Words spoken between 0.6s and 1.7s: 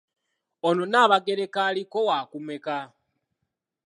Ono Nnaabagereka